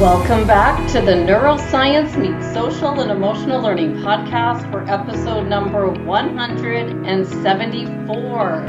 [0.00, 8.66] Welcome back to the Neuroscience Meets Social and Emotional Learning podcast for episode number 174.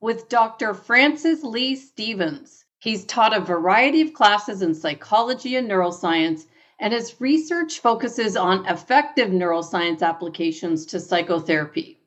[0.00, 0.72] With Dr.
[0.72, 2.64] Francis Lee Stevens.
[2.78, 6.46] He's taught a variety of classes in psychology and neuroscience,
[6.78, 12.00] and his research focuses on affective neuroscience applications to psychotherapy.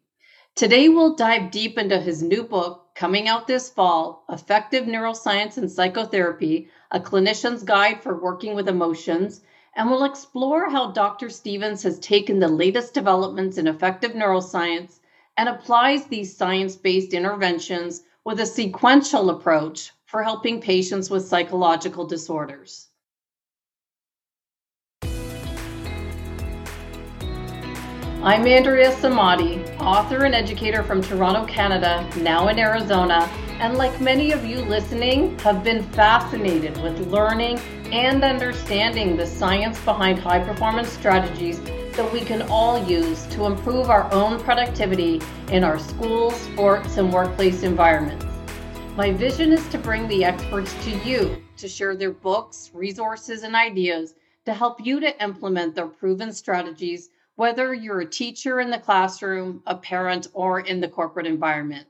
[0.58, 5.72] Today, we'll dive deep into his new book coming out this fall Affective Neuroscience and
[5.72, 9.42] Psychotherapy A Clinician's Guide for Working with Emotions.
[9.76, 11.30] And we'll explore how Dr.
[11.30, 14.98] Stevens has taken the latest developments in affective neuroscience
[15.38, 22.08] and applies these science based interventions with a sequential approach for helping patients with psychological
[22.08, 22.87] disorders.
[28.28, 33.22] I'm Andrea Samadi, author and educator from Toronto, Canada, now in Arizona,
[33.62, 37.58] and like many of you listening, have been fascinated with learning
[37.94, 41.62] and understanding the science behind high performance strategies
[41.94, 47.14] that we can all use to improve our own productivity in our schools, sports, and
[47.14, 48.26] workplace environments.
[48.98, 53.56] My vision is to bring the experts to you to share their books, resources, and
[53.56, 58.80] ideas to help you to implement their proven strategies whether you're a teacher in the
[58.80, 61.88] classroom, a parent, or in the corporate environment.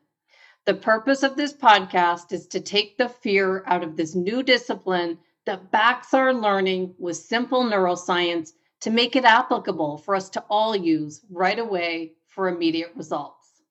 [0.65, 5.17] The purpose of this podcast is to take the fear out of this new discipline
[5.45, 10.75] that backs our learning with simple neuroscience to make it applicable for us to all
[10.75, 13.61] use right away for immediate results.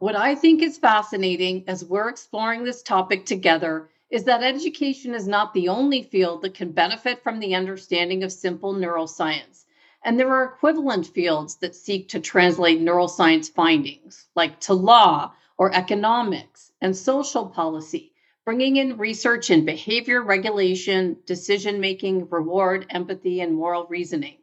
[0.00, 5.28] What I think is fascinating as we're exploring this topic together is that education is
[5.28, 9.66] not the only field that can benefit from the understanding of simple neuroscience.
[10.04, 15.74] And there are equivalent fields that seek to translate neuroscience findings, like to law or
[15.74, 18.12] economics and social policy,
[18.44, 24.38] bringing in research in behavior regulation, decision making, reward, empathy, and moral reasoning.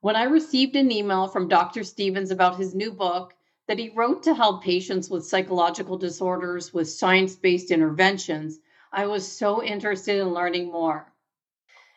[0.00, 1.82] When I received an email from Dr.
[1.82, 3.34] Stevens about his new book
[3.66, 8.60] that he wrote to help patients with psychological disorders with science based interventions,
[8.92, 11.12] I was so interested in learning more.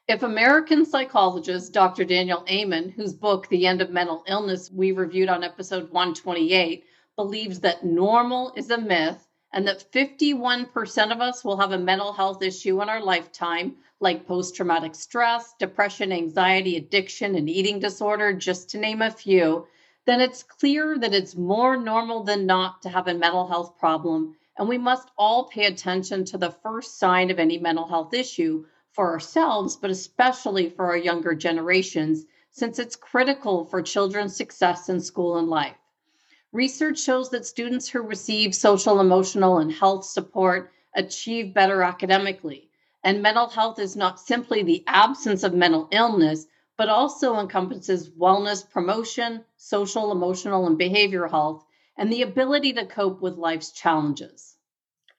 [0.08, 2.04] If American psychologist Dr.
[2.04, 6.84] Daniel Amen, whose book, The End of Mental Illness, we reviewed on episode 128,
[7.16, 12.14] believes that normal is a myth and that 51% of us will have a mental
[12.14, 18.34] health issue in our lifetime, like post traumatic stress, depression, anxiety, addiction, and eating disorder,
[18.34, 19.68] just to name a few,
[20.06, 24.36] then it's clear that it's more normal than not to have a mental health problem.
[24.58, 28.66] And we must all pay attention to the first sign of any mental health issue,
[28.92, 35.00] for ourselves, but especially for our younger generations, since it's critical for children's success in
[35.00, 35.78] school and life.
[36.52, 42.70] Research shows that students who receive social, emotional, and health support achieve better academically.
[43.04, 48.70] And mental health is not simply the absence of mental illness, but also encompasses wellness
[48.70, 51.66] promotion, social, emotional, and behavioral health,
[51.96, 54.58] and the ability to cope with life's challenges.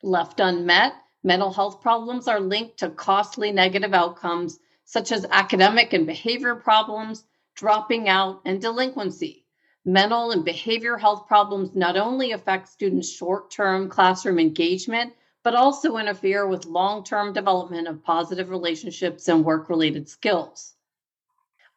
[0.03, 0.93] Left unmet,
[1.25, 7.25] Mental health problems are linked to costly negative outcomes such as academic and behavior problems,
[7.55, 9.47] dropping out, and delinquency.
[9.85, 15.13] Mental and behavior health problems not only affect students' short term classroom engagement,
[15.45, 20.75] but also interfere with long term development of positive relationships and work related skills.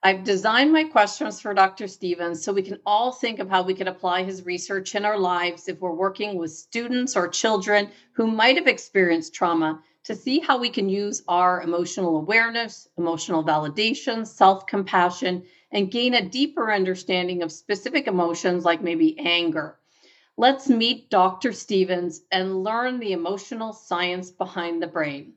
[0.05, 1.87] I've designed my questions for Dr.
[1.87, 5.17] Stevens so we can all think of how we can apply his research in our
[5.17, 10.37] lives if we're working with students or children who might have experienced trauma to see
[10.37, 16.71] how we can use our emotional awareness, emotional validation, self compassion, and gain a deeper
[16.71, 19.79] understanding of specific emotions like maybe anger.
[20.37, 21.51] Let's meet Dr.
[21.51, 25.33] Stevens and learn the emotional science behind the brain.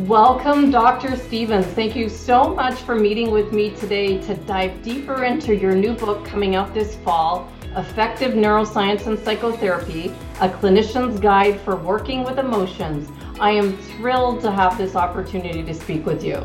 [0.00, 1.16] Welcome, Dr.
[1.16, 1.64] Stevens.
[1.68, 5.94] Thank you so much for meeting with me today to dive deeper into your new
[5.94, 10.12] book coming out this fall Affective Neuroscience and Psychotherapy
[10.42, 13.08] A Clinician's Guide for Working with Emotions.
[13.40, 16.36] I am thrilled to have this opportunity to speak with you.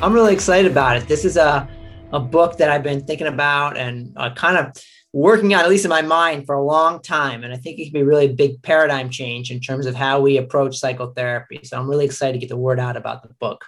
[0.00, 1.08] I'm really excited about it.
[1.08, 1.68] This is a,
[2.12, 4.80] a book that I've been thinking about and uh, kind of
[5.12, 7.44] working out, at least in my mind, for a long time.
[7.44, 10.38] And I think it can be really big paradigm change in terms of how we
[10.38, 11.60] approach psychotherapy.
[11.64, 13.66] So I'm really excited to get the word out about the book.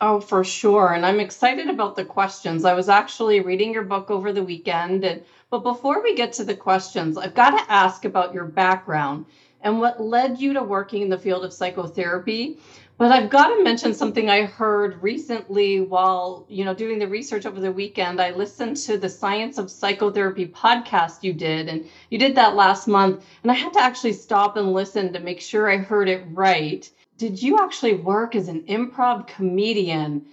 [0.00, 0.92] Oh, for sure.
[0.94, 2.64] And I'm excited about the questions.
[2.64, 5.04] I was actually reading your book over the weekend.
[5.04, 9.26] And, but before we get to the questions, I've got to ask about your background.
[9.64, 12.58] and what led you to working in the field of psychotherapy.
[12.96, 17.44] But I've got to mention something I heard recently while, you know, doing the research
[17.44, 18.20] over the weekend.
[18.20, 22.86] I listened to the Science of Psychotherapy podcast you did, and you did that last
[22.86, 23.24] month.
[23.42, 26.88] And I had to actually stop and listen to make sure I heard it right.
[27.18, 30.26] Did you actually work as an improv comedian?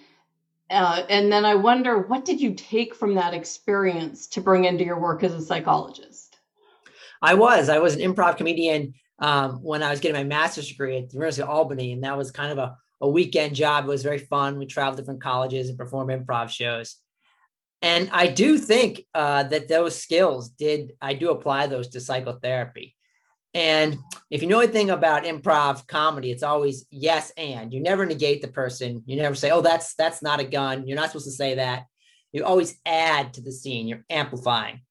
[0.70, 4.86] Uh, and then I wonder, what did you take from that experience to bring into
[4.86, 6.38] your work as a psychologist?
[7.24, 7.70] I was.
[7.70, 11.14] I was an improv comedian um, when I was getting my master's degree at the
[11.14, 13.86] University of Albany, and that was kind of a, a weekend job.
[13.86, 14.58] It was very fun.
[14.58, 16.98] We traveled different colleges and performed improv shows.
[17.84, 22.96] And I do think uh, that those skills did, I do apply those to psychotherapy.
[23.54, 23.98] And
[24.30, 27.74] if you know anything about improv comedy, it's always yes and.
[27.74, 29.04] You never negate the person.
[29.06, 31.84] You never say, "Oh, that's that's not a gun." You're not supposed to say that.
[32.32, 33.90] You always add to the scene.
[33.90, 34.82] You're amplifying.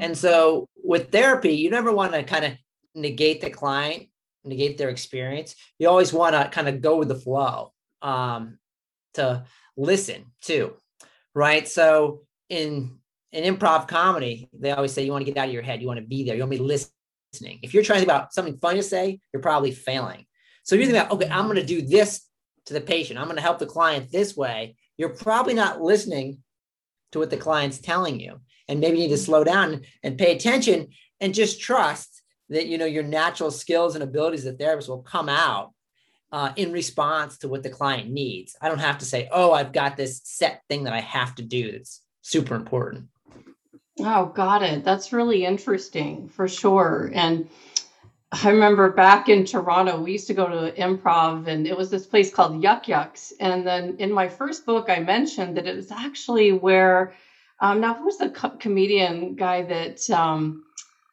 [0.00, 2.52] And so with therapy, you never want to kind of
[2.94, 4.08] negate the client,
[4.44, 5.54] negate their experience.
[5.78, 7.72] You always want to kind of go with the flow
[8.02, 8.58] um,
[9.14, 9.44] to
[9.76, 10.74] listen too,
[11.34, 11.66] right?
[11.66, 12.98] So in
[13.32, 15.80] in improv comedy, they always say you want to get out of your head.
[15.80, 16.34] You want to be there.
[16.34, 17.60] You want to be listening.
[17.62, 20.26] If you're trying to think about something funny to say, you're probably failing.
[20.64, 22.26] So if you think about, okay, I'm going to do this
[22.66, 23.18] to the patient.
[23.18, 24.76] I'm going to help the client this way.
[24.96, 26.38] You're probably not listening
[27.12, 28.40] to what the client's telling you.
[28.68, 30.88] And maybe you need to slow down and pay attention
[31.20, 32.19] and just trust
[32.50, 35.72] that you know your natural skills and abilities as a therapist will come out
[36.32, 38.56] uh, in response to what the client needs.
[38.60, 41.42] I don't have to say, "Oh, I've got this set thing that I have to
[41.42, 43.06] do." That's super important.
[44.00, 44.84] Oh, got it.
[44.84, 47.10] That's really interesting for sure.
[47.14, 47.48] And
[48.32, 52.06] I remember back in Toronto, we used to go to improv, and it was this
[52.06, 53.32] place called Yuk Yuk's.
[53.40, 57.14] And then in my first book, I mentioned that it was actually where.
[57.62, 60.64] Um, now, who's the co- comedian guy that um,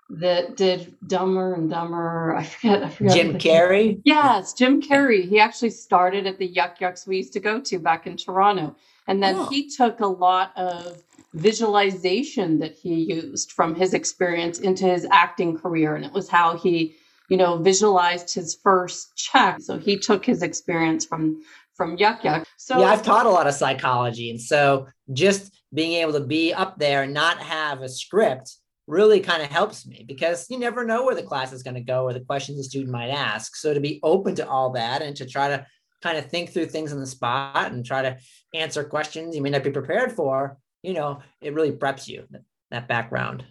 [0.10, 2.36] that did Dumber and Dumber.
[2.36, 2.84] I forget.
[2.84, 3.16] I forget.
[3.16, 4.02] Jim Carrey.
[4.06, 5.28] Yes, Jim Carrey.
[5.28, 8.76] He actually started at the Yuk Yuk's we used to go to back in Toronto,
[9.08, 9.46] and then oh.
[9.50, 15.58] he took a lot of visualization that he used from his experience into his acting
[15.58, 16.96] career, and it was how he,
[17.30, 19.60] you know, visualized his first check.
[19.62, 21.42] So he took his experience from
[21.76, 22.48] from Yuk Yuk.
[22.56, 26.54] So yeah, I've taught a lot of psychology, and so just being able to be
[26.54, 28.56] up there and not have a script
[28.88, 31.82] really kind of helps me because you never know where the class is going to
[31.82, 33.56] go or the questions the student might ask.
[33.56, 35.66] So to be open to all that and to try to
[36.02, 38.18] kind of think through things on the spot and try to
[38.54, 42.26] answer questions you may not be prepared for, you know, it really preps you
[42.72, 43.44] that background.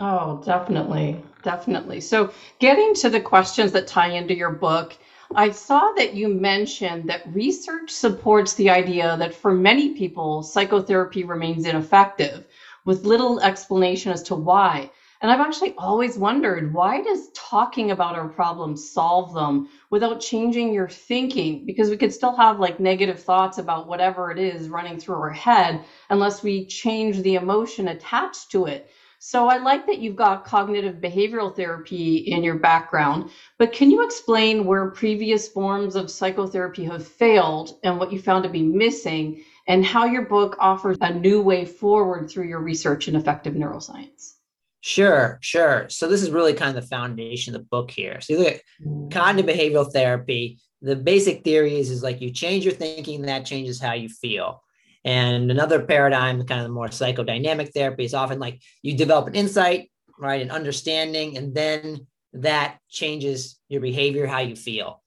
[0.00, 1.22] Oh, definitely.
[1.42, 2.00] Definitely.
[2.00, 4.96] So getting to the questions that tie into your book,
[5.34, 11.24] I saw that you mentioned that research supports the idea that for many people, psychotherapy
[11.24, 12.46] remains ineffective
[12.84, 14.90] with little explanation as to why.
[15.22, 20.74] And I've actually always wondered why does talking about our problems solve them without changing
[20.74, 21.64] your thinking?
[21.64, 25.30] Because we could still have like negative thoughts about whatever it is running through our
[25.30, 28.90] head unless we change the emotion attached to it.
[29.20, 34.04] So I like that you've got cognitive behavioral therapy in your background, but can you
[34.04, 39.44] explain where previous forms of psychotherapy have failed and what you found to be missing
[39.68, 44.34] and how your book offers a new way forward through your research in affective neuroscience.
[44.80, 45.86] Sure, sure.
[45.88, 48.20] So this is really kind of the foundation of the book here.
[48.20, 49.10] So you look at mm.
[49.12, 50.58] cognitive behavioral therapy.
[50.80, 54.60] The basic theory is, is like you change your thinking, that changes how you feel.
[55.04, 59.36] And another paradigm, kind of the more psychodynamic therapy, is often like you develop an
[59.36, 65.02] insight, right, an understanding, and then that changes your behavior, how you feel.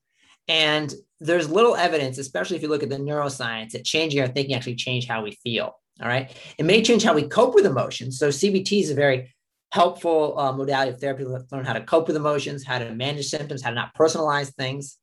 [0.48, 4.54] And there's little evidence, especially if you look at the neuroscience, that changing our thinking
[4.54, 5.78] actually change how we feel.
[6.02, 6.30] All right.
[6.58, 8.18] It may change how we cope with emotions.
[8.18, 9.34] So CBT is a very
[9.72, 13.26] helpful uh, modality of therapy to learn how to cope with emotions, how to manage
[13.26, 14.98] symptoms, how to not personalize things.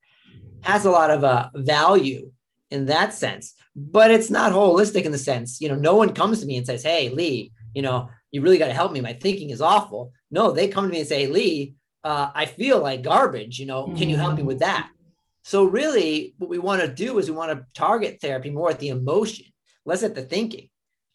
[0.61, 2.31] Has a lot of uh, value
[2.71, 6.39] in that sense, but it's not holistic in the sense, you know, no one comes
[6.39, 9.01] to me and says, Hey, Lee, you know, you really got to help me.
[9.01, 10.11] My thinking is awful.
[10.31, 13.59] No, they come to me and say, Lee, uh, I feel like garbage.
[13.59, 14.89] You know, can you help me with that?
[15.43, 18.79] So really, what we want to do is we want to target therapy more at
[18.79, 19.45] the emotion,
[19.85, 20.69] less at the thinking.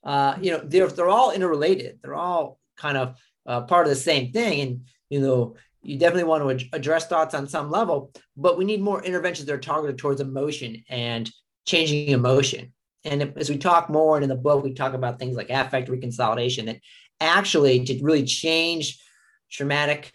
[0.05, 1.99] Uh, you know, they're they're all interrelated.
[2.03, 3.17] They're all kind of
[3.47, 7.07] uh, part of the same thing, and you know, you definitely want to ad- address
[7.07, 11.31] thoughts on some level, but we need more interventions that are targeted towards emotion and
[11.67, 12.73] changing emotion.
[13.05, 15.51] And if, as we talk more, and in the book, we talk about things like
[15.51, 16.81] affect reconsolidation that
[17.21, 19.03] actually to really change
[19.51, 20.13] traumatic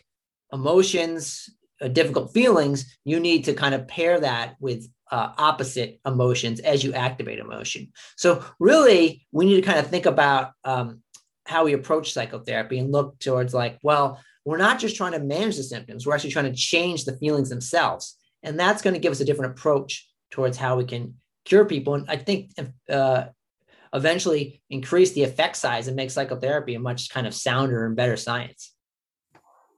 [0.51, 1.49] emotions
[1.89, 6.93] difficult feelings, you need to kind of pair that with uh, opposite emotions as you
[6.93, 7.91] activate emotion.
[8.17, 11.01] So, really, we need to kind of think about um,
[11.45, 15.57] how we approach psychotherapy and look towards like, well, we're not just trying to manage
[15.57, 18.17] the symptoms, we're actually trying to change the feelings themselves.
[18.41, 21.95] And that's going to give us a different approach towards how we can cure people.
[21.95, 22.51] And I think
[22.89, 23.25] uh,
[23.93, 28.17] eventually increase the effect size and make psychotherapy a much kind of sounder and better
[28.17, 28.72] science.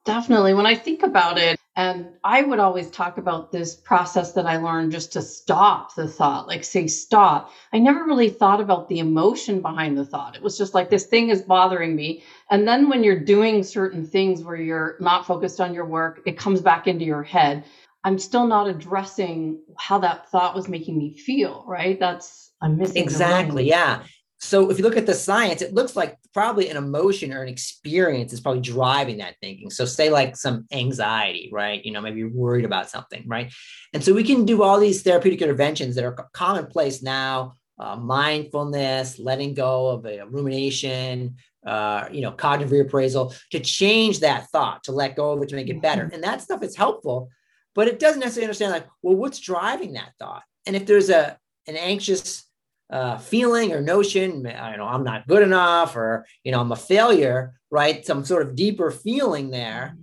[0.06, 0.54] Definitely.
[0.54, 4.58] When I think about it, and I would always talk about this process that I
[4.58, 7.52] learned just to stop the thought, like say stop.
[7.74, 10.36] I never really thought about the emotion behind the thought.
[10.36, 12.24] It was just like this thing is bothering me.
[12.50, 16.38] And then when you're doing certain things where you're not focused on your work, it
[16.38, 17.66] comes back into your head.
[18.06, 22.00] I'm still not addressing how that thought was making me feel, right?
[22.00, 23.68] That's I'm missing exactly.
[23.68, 24.04] Yeah
[24.46, 27.50] so if you look at the science, it looks like probably an emotion or an
[27.50, 29.70] experience is probably driving that thinking.
[29.70, 31.84] So say like some anxiety, right?
[31.84, 33.52] You know, maybe you're worried about something, right?
[33.94, 39.20] And so we can do all these therapeutic interventions that are commonplace now, uh, mindfulness,
[39.20, 41.36] letting go of a rumination,
[41.66, 45.56] uh, you know, cognitive reappraisal to change that thought, to let go of it, to
[45.56, 46.04] make it better.
[46.04, 46.16] Mm-hmm.
[46.16, 47.30] And that stuff is helpful,
[47.74, 50.44] but it doesn't necessarily understand like, well, what's driving that thought?
[50.68, 51.38] And if there's a
[51.68, 52.45] an anxious
[52.90, 56.76] uh, feeling or notion, I know I'm not good enough, or you know I'm a
[56.76, 58.06] failure, right?
[58.06, 59.98] Some sort of deeper feeling there.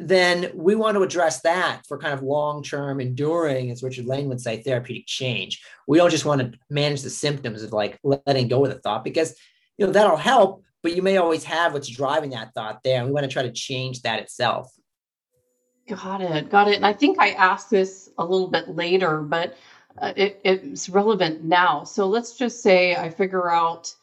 [0.00, 4.40] Then we want to address that for kind of long-term, enduring, as Richard Lane would
[4.40, 5.60] say, therapeutic change.
[5.88, 9.02] We don't just want to manage the symptoms of like letting go of the thought
[9.02, 9.34] because
[9.76, 13.06] you know that'll help, but you may always have what's driving that thought there, and
[13.06, 14.72] we want to try to change that itself.
[15.88, 16.76] Got it, got it.
[16.76, 19.56] And I think I asked this a little bit later, but
[20.00, 21.84] uh, it, it's relevant now.
[21.84, 23.94] So let's just say I figure out,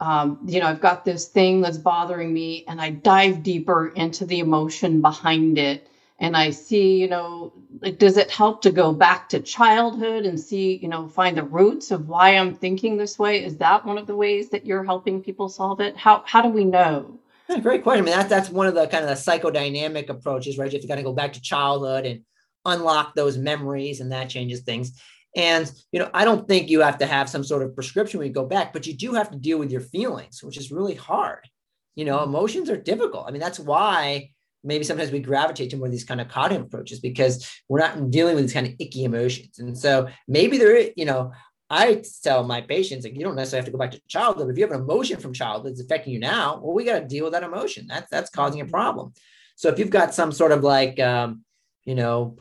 [0.00, 4.24] um, you know, I've got this thing that's bothering me, and I dive deeper into
[4.26, 5.88] the emotion behind it.
[6.20, 10.38] And I see, you know, like, does it help to go back to childhood and
[10.38, 13.44] see, you know, find the roots of why I'm thinking this way?
[13.44, 15.96] Is that one of the ways that you're helping people solve it?
[15.96, 17.20] How how do we know?
[17.48, 18.02] Yeah, great question.
[18.02, 20.70] I mean, that's that's one of the kind of the psychodynamic approaches, right?
[20.70, 22.22] You have to kind of go back to childhood and
[22.64, 25.00] unlock those memories, and that changes things.
[25.38, 28.26] And you know, I don't think you have to have some sort of prescription when
[28.26, 30.96] you go back, but you do have to deal with your feelings, which is really
[30.96, 31.48] hard.
[31.94, 33.26] You know, emotions are difficult.
[33.26, 34.30] I mean, that's why
[34.64, 38.10] maybe sometimes we gravitate to more of these kind of cognitive approaches because we're not
[38.10, 39.60] dealing with these kind of icky emotions.
[39.60, 41.32] And so maybe there, you know,
[41.70, 44.46] I tell my patients like you don't necessarily have to go back to childhood.
[44.46, 46.98] But if you have an emotion from childhood that's affecting you now, well, we got
[46.98, 47.86] to deal with that emotion.
[47.86, 49.12] That's that's causing a problem.
[49.54, 51.44] So if you've got some sort of like um,
[51.84, 52.38] you know,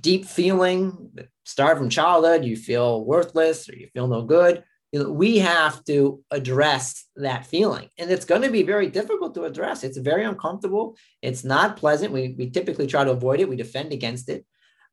[0.00, 4.64] deep feeling started from childhood, you feel worthless or you feel no good.
[4.92, 7.88] You know, we have to address that feeling.
[7.98, 9.84] And it's going to be very difficult to address.
[9.84, 10.96] It's very uncomfortable.
[11.22, 12.12] It's not pleasant.
[12.12, 13.48] We, we typically try to avoid it.
[13.48, 14.44] We defend against it.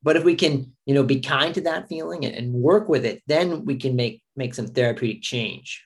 [0.01, 3.05] But if we can, you know, be kind to that feeling and, and work with
[3.05, 5.85] it, then we can make make some therapeutic change.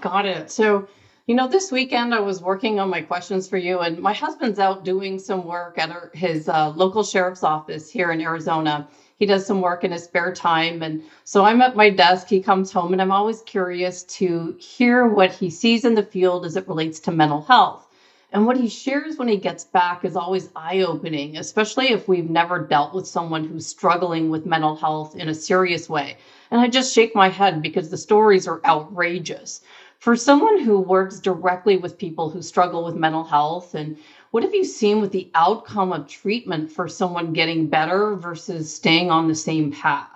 [0.00, 0.50] Got it.
[0.50, 0.88] So
[1.30, 4.58] you know, this weekend I was working on my questions for you, and my husband's
[4.58, 8.88] out doing some work at his uh, local sheriff's office here in Arizona.
[9.20, 10.82] He does some work in his spare time.
[10.82, 12.26] And so I'm at my desk.
[12.26, 16.46] He comes home, and I'm always curious to hear what he sees in the field
[16.46, 17.86] as it relates to mental health.
[18.32, 22.30] And what he shares when he gets back is always eye opening, especially if we've
[22.30, 26.16] never dealt with someone who's struggling with mental health in a serious way.
[26.50, 29.60] And I just shake my head because the stories are outrageous
[29.98, 33.98] for someone who works directly with people who struggle with mental health and
[34.30, 39.10] what have you seen with the outcome of treatment for someone getting better versus staying
[39.10, 40.08] on the same path?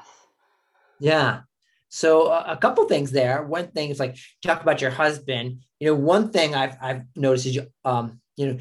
[1.01, 1.41] Yeah.
[1.89, 3.43] So uh, a couple things there.
[3.43, 5.61] One thing is like talk about your husband.
[5.81, 8.59] You know one thing i've, I've noticed is um, you know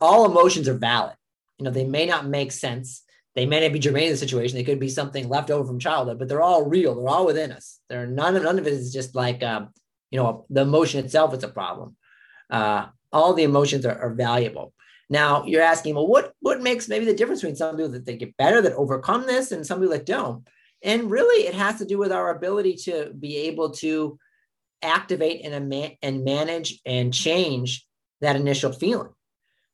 [0.00, 1.14] all emotions are valid.
[1.58, 3.02] You know they may not make sense.
[3.34, 4.56] They may not be germane to the situation.
[4.56, 6.94] They could be something left over from childhood but they're all real.
[6.94, 7.80] They're all within us.
[7.88, 9.70] They're none of none of it is just like um,
[10.10, 11.96] you know the emotion itself is a problem.
[12.50, 14.74] Uh, all the emotions are, are, valuable
[15.08, 18.16] now you're asking well what what makes maybe the difference between some people that they
[18.16, 20.46] get better that overcome this and some people that don't?
[20.82, 24.18] And really it has to do with our ability to be able to
[24.82, 27.86] activate and, and manage and change
[28.20, 29.10] that initial feeling.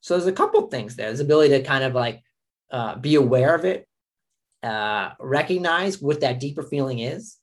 [0.00, 1.06] So there's a couple things there.
[1.06, 2.22] There's ability to kind of like
[2.70, 3.88] uh, be aware of it
[4.62, 7.36] uh, recognize what that deeper feeling is.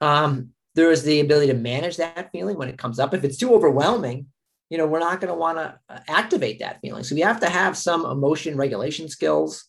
[0.00, 3.14] Um, there is the ability to manage that feeling when it comes up.
[3.14, 4.26] If it's too overwhelming,
[4.72, 7.04] you know, we're not going to want to uh, activate that feeling.
[7.04, 9.66] So we have to have some emotion regulation skills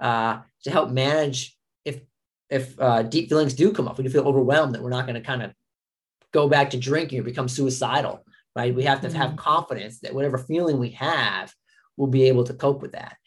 [0.00, 2.00] uh, to help manage if
[2.48, 3.98] if uh, deep feelings do come up.
[3.98, 5.52] You feel overwhelmed, that we're not going to kind of
[6.32, 8.24] go back to drinking or become suicidal,
[8.56, 8.74] right?
[8.74, 9.18] We have to mm-hmm.
[9.18, 11.52] have confidence that whatever feeling we have,
[11.98, 13.18] we'll be able to cope with that.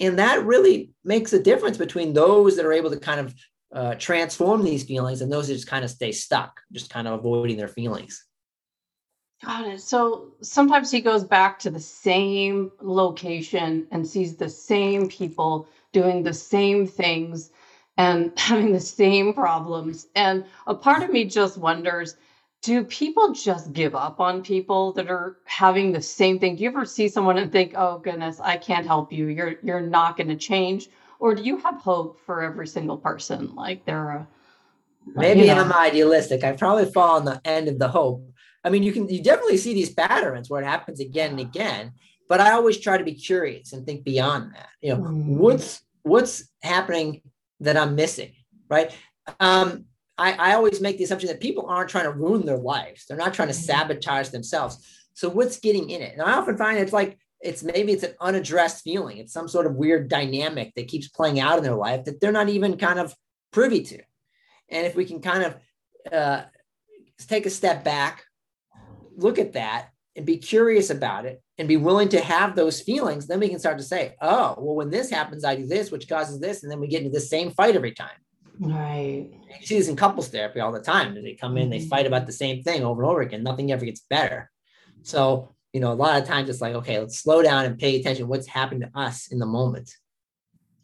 [0.00, 3.34] And that really makes a difference between those that are able to kind of
[3.74, 7.20] uh, transform these feelings and those that just kind of stay stuck, just kind of
[7.20, 8.22] avoiding their feelings.
[9.44, 9.80] Got it.
[9.80, 16.22] So sometimes he goes back to the same location and sees the same people doing
[16.22, 17.50] the same things
[17.96, 20.06] and having the same problems.
[20.14, 22.16] And a part of me just wonders
[22.64, 26.56] do people just give up on people that are having the same thing?
[26.56, 29.26] Do you ever see someone and think, "Oh goodness, I can't help you.
[29.26, 33.54] You're you're not going to change," or do you have hope for every single person?
[33.54, 34.28] Like they're a
[35.14, 35.60] maybe you know.
[35.60, 36.42] I'm idealistic.
[36.42, 38.22] I probably fall on the end of the hope.
[38.64, 41.92] I mean, you can you definitely see these patterns where it happens again and again.
[42.28, 44.70] But I always try to be curious and think beyond that.
[44.80, 45.26] You know, mm.
[45.36, 47.20] what's what's happening
[47.60, 48.32] that I'm missing,
[48.68, 48.90] right?
[49.40, 49.84] Um,
[50.16, 53.04] I, I always make the assumption that people aren't trying to ruin their lives.
[53.06, 53.64] They're not trying to mm-hmm.
[53.64, 54.78] sabotage themselves.
[55.14, 56.12] So what's getting in it?
[56.12, 59.18] And I often find it's like it's maybe it's an unaddressed feeling.
[59.18, 62.32] It's some sort of weird dynamic that keeps playing out in their life that they're
[62.32, 63.14] not even kind of
[63.52, 63.98] privy to.
[64.70, 65.56] And if we can kind of
[66.12, 66.42] uh,
[67.28, 68.24] take a step back,
[69.16, 73.26] look at that, and be curious about it, and be willing to have those feelings,
[73.26, 76.08] then we can start to say, "Oh, well, when this happens, I do this, which
[76.08, 78.18] causes this," and then we get into the same fight every time.
[78.60, 79.30] Right.
[79.60, 81.14] You see this in couples therapy all the time.
[81.14, 81.88] They come in, they mm-hmm.
[81.88, 83.42] fight about the same thing over and over again.
[83.42, 84.50] Nothing ever gets better.
[85.02, 87.98] So, you know, a lot of times it's like, okay, let's slow down and pay
[87.98, 89.90] attention what's happened to us in the moment.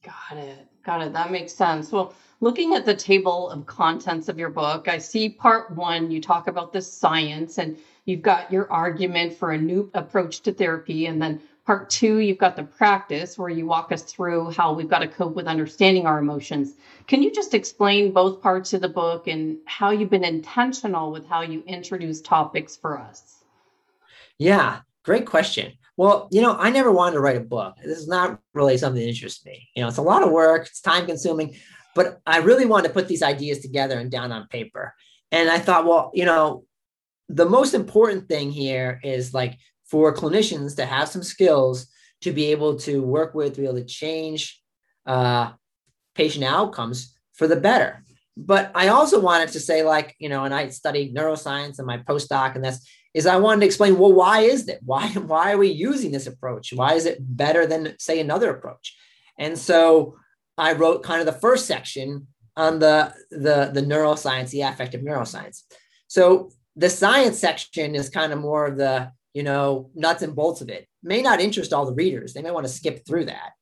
[0.02, 0.66] Got it.
[0.84, 1.12] Got it.
[1.12, 1.92] That makes sense.
[1.92, 6.20] Well, looking at the table of contents of your book, I see part one, you
[6.20, 7.78] talk about the science and
[8.10, 11.06] you've got your argument for a new approach to therapy.
[11.06, 11.40] And then
[11.70, 15.06] Part two, you've got the practice where you walk us through how we've got to
[15.06, 16.74] cope with understanding our emotions.
[17.06, 21.28] Can you just explain both parts of the book and how you've been intentional with
[21.28, 23.44] how you introduce topics for us?
[24.36, 25.74] Yeah, great question.
[25.96, 27.76] Well, you know, I never wanted to write a book.
[27.84, 29.68] This is not really something that interests me.
[29.76, 31.54] You know, it's a lot of work, it's time consuming,
[31.94, 34.92] but I really wanted to put these ideas together and down on paper.
[35.30, 36.64] And I thought, well, you know,
[37.32, 41.86] the most important thing here is like for clinicians to have some skills
[42.22, 44.60] to be able to work with, to be able to change
[45.06, 45.52] uh,
[46.14, 48.04] patient outcomes for the better.
[48.36, 51.98] But I also wanted to say, like, you know, and I studied neuroscience and my
[51.98, 54.78] postdoc, and that's is I wanted to explain, well, why is that?
[54.84, 56.72] Why, why are we using this approach?
[56.72, 58.96] Why is it better than, say, another approach?
[59.38, 60.16] And so
[60.58, 65.62] I wrote kind of the first section on the, the, the neuroscience, the affective neuroscience.
[66.06, 70.60] So the science section is kind of more of the you know, nuts and bolts
[70.60, 70.88] of it.
[71.02, 72.32] May not interest all the readers.
[72.32, 73.52] They may want to skip through that.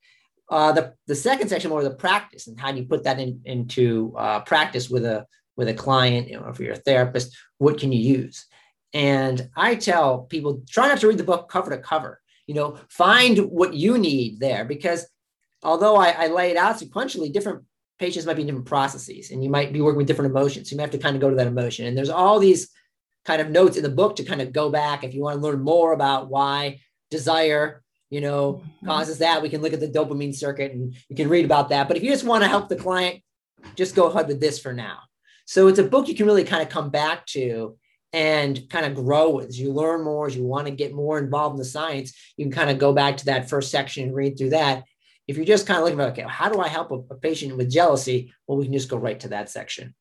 [0.50, 3.20] Uh, the, the second section more of the practice and how do you put that
[3.20, 7.36] in, into uh, practice with a with a client, you know, if you're a therapist,
[7.58, 8.46] what can you use?
[8.94, 12.20] And I tell people try not to read the book cover to cover.
[12.46, 15.06] You know, find what you need there because
[15.64, 17.64] although I, I lay it out sequentially, different
[17.98, 20.70] patients might be in different processes and you might be working with different emotions.
[20.70, 21.86] You might have to kind of go to that emotion.
[21.86, 22.70] And there's all these
[23.28, 25.04] kind of notes in the book to kind of go back.
[25.04, 28.86] If you want to learn more about why desire you know mm-hmm.
[28.86, 31.88] causes that we can look at the dopamine circuit and you can read about that.
[31.88, 33.22] But if you just want to help the client
[33.76, 34.98] just go ahead with this for now.
[35.44, 37.76] So it's a book you can really kind of come back to
[38.14, 41.54] and kind of grow as you learn more as you want to get more involved
[41.54, 44.38] in the science you can kind of go back to that first section and read
[44.38, 44.84] through that.
[45.26, 47.58] If you're just kind of looking at okay how do i help a, a patient
[47.58, 48.32] with jealousy?
[48.46, 49.94] Well we can just go right to that section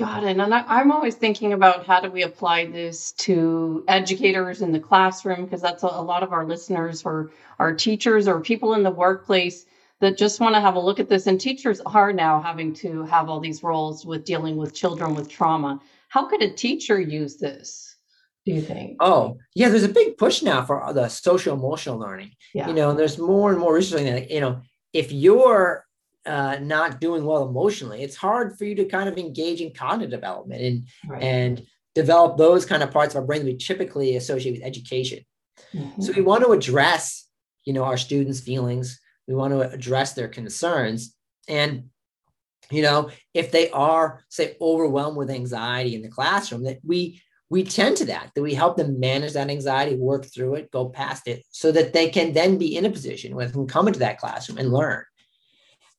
[0.00, 0.38] Got it.
[0.38, 4.80] And I, am always thinking about how do we apply this to educators in the
[4.80, 8.82] classroom, because that's a, a, lot of our listeners or our teachers or people in
[8.82, 9.66] the workplace
[10.00, 11.26] that just want to have a look at this.
[11.26, 15.28] And teachers are now having to have all these roles with dealing with children with
[15.28, 15.78] trauma.
[16.08, 17.94] How could a teacher use this?
[18.46, 18.96] Do you think?
[19.00, 22.30] Oh, yeah, there's a big push now for the social emotional learning.
[22.54, 22.68] Yeah.
[22.68, 24.62] You know, and there's more and more research that, you know,
[24.94, 25.84] if you're
[26.26, 30.10] uh, not doing well emotionally, it's hard for you to kind of engage in cognitive
[30.10, 31.22] development and right.
[31.22, 35.20] and develop those kind of parts of our brain that we typically associate with education.
[35.74, 36.02] Mm-hmm.
[36.02, 37.26] So we want to address,
[37.64, 39.00] you know, our students' feelings.
[39.26, 41.14] We want to address their concerns,
[41.48, 41.84] and
[42.70, 47.64] you know, if they are say overwhelmed with anxiety in the classroom, that we we
[47.64, 51.26] tend to that that we help them manage that anxiety work through it go past
[51.26, 53.98] it so that they can then be in a position where they can come into
[53.98, 55.04] that classroom and learn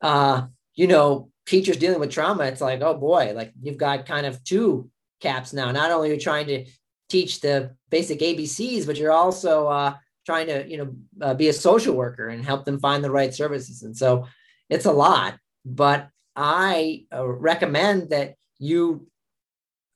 [0.02, 4.26] uh, you know, teachers dealing with trauma, it's like, oh boy, like you've got kind
[4.26, 4.90] of two
[5.22, 5.72] caps now.
[5.72, 6.66] Not only are you trying to
[7.10, 11.54] teach the basic ABCs, but you're also uh, trying to, you know, uh, be a
[11.54, 13.84] social worker and help them find the right services.
[13.84, 14.28] And so
[14.70, 19.08] it's a lot, but I uh, recommend that you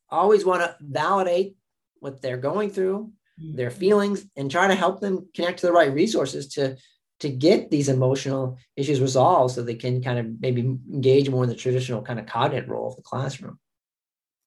[0.09, 1.55] always want to validate
[1.99, 3.79] what they're going through, their mm-hmm.
[3.79, 6.77] feelings, and try to help them connect to the right resources to
[7.19, 11.49] to get these emotional issues resolved so they can kind of maybe engage more in
[11.49, 13.59] the traditional kind of cognitive role of the classroom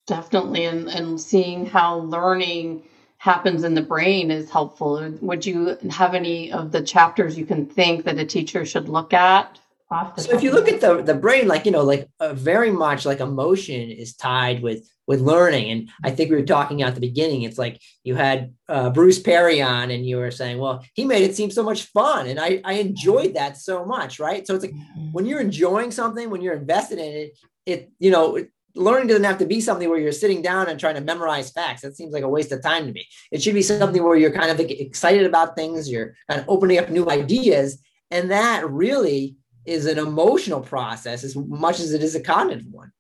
[0.09, 2.83] definitely and, and seeing how learning
[3.19, 5.15] happens in the brain is helpful.
[5.21, 9.13] Would you have any of the chapters you can think that a teacher should look
[9.13, 9.61] at?
[10.17, 13.07] So if you look at the the brain, like you know, like uh, very much
[13.07, 15.71] like emotion is tied with with learning.
[15.71, 17.43] And I think we were talking at the beginning.
[17.43, 21.23] It's like you had uh, Bruce Perry on, and you were saying, well, he made
[21.23, 24.47] it seem so much fun, and I I enjoyed that so much, right?
[24.47, 25.13] So it's like mm-hmm.
[25.13, 29.39] when you're enjoying something, when you're invested in it, it you know learning doesn't have
[29.39, 31.83] to be something where you're sitting down and trying to memorize facts.
[31.83, 33.07] That seems like a waste of time to me.
[33.33, 36.79] It should be something where you're kind of excited about things, you're kind of opening
[36.79, 37.81] up new ideas.
[38.11, 39.37] And that really
[39.69, 42.93] is an emotional process as much as it is a cognitive one.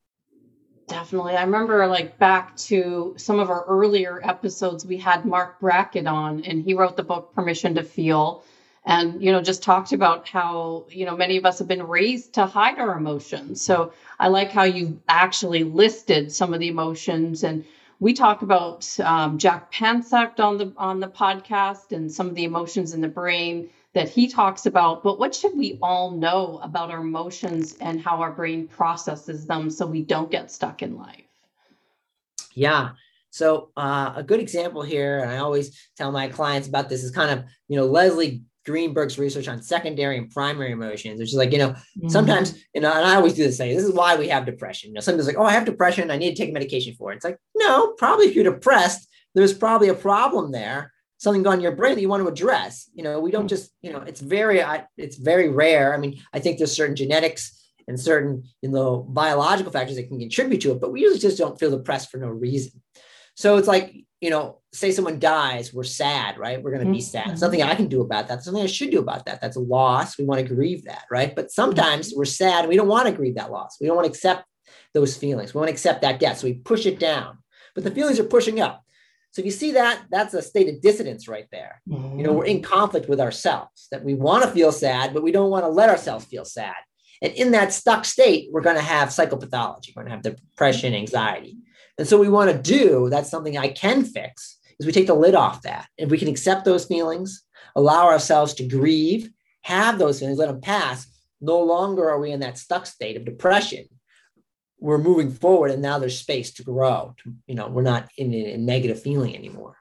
[0.86, 1.36] Definitely.
[1.36, 6.42] I remember like back to some of our earlier episodes, we had Marc Brackett on,
[6.44, 8.42] and he wrote the book Permission to Feel
[8.88, 12.32] and you know just talked about how you know many of us have been raised
[12.32, 17.44] to hide our emotions so i like how you actually listed some of the emotions
[17.44, 17.64] and
[18.00, 22.44] we talk about um, Jaak Panksepp on the on the podcast and some of the
[22.44, 26.90] emotions in the brain that he talks about but what should we all know about
[26.90, 31.24] our emotions and how our brain processes them so we don't get stuck in life
[32.54, 32.90] yeah
[33.30, 37.10] so uh, a good example here, and I always tell my clients about this is
[37.10, 41.52] kind of, you know, Leslie Greenberg's research on secondary and primary emotions, which is like,
[41.52, 42.08] you know, mm-hmm.
[42.08, 43.74] sometimes, you know, and I always do the same.
[43.74, 44.90] This is why we have depression.
[44.90, 46.10] You know, somebody's like, oh, I have depression.
[46.10, 47.16] I need to take medication for it.
[47.16, 51.58] It's like, no, probably if you're depressed, there's probably a problem there, something going on
[51.58, 52.88] in your brain that you want to address.
[52.94, 53.50] You know, we don't mm.
[53.50, 54.62] just, you know, it's very,
[54.96, 55.94] it's very rare.
[55.94, 57.54] I mean, I think there's certain genetics
[57.86, 61.38] and certain, you know, biological factors that can contribute to it, but we usually just
[61.38, 62.82] don't feel depressed for no reason.
[63.34, 66.60] So it's like, you know, say someone dies, we're sad, right?
[66.62, 67.30] We're going to be mm-hmm.
[67.30, 67.38] sad.
[67.38, 68.42] Something I can do about that.
[68.42, 69.40] Something I should do about that.
[69.40, 70.18] That's a loss.
[70.18, 71.34] We want to grieve that, right?
[71.34, 72.18] But sometimes mm-hmm.
[72.18, 73.76] we're sad and we don't want to grieve that loss.
[73.80, 74.44] We don't want to accept
[74.92, 75.54] those feelings.
[75.54, 76.38] We want to accept that death.
[76.38, 77.38] So we push it down.
[77.74, 78.84] But the feelings are pushing up.
[79.30, 81.82] So if you see that, that's a state of dissonance right there.
[81.88, 82.18] Mm-hmm.
[82.18, 85.32] You know, we're in conflict with ourselves that we want to feel sad, but we
[85.32, 86.74] don't want to let ourselves feel sad.
[87.20, 89.94] And in that stuck state, we're going to have psychopathology.
[89.94, 91.56] We're going to have depression, anxiety.
[91.98, 95.14] And so we want to do that's something I can fix is we take the
[95.14, 95.88] lid off that.
[95.96, 97.42] If we can accept those feelings,
[97.74, 99.30] allow ourselves to grieve,
[99.62, 101.06] have those feelings, let them pass,
[101.40, 103.86] no longer are we in that stuck state of depression.
[104.80, 107.14] We're moving forward and now there's space to grow.
[107.46, 109.76] You know, we're not in a negative feeling anymore.